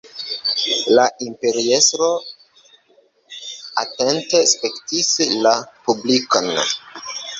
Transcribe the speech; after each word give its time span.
La 0.99 1.03
imperiestro 1.25 2.07
atente 3.83 4.43
spektis 4.53 5.13
la 5.47 5.55
publikon. 5.91 6.51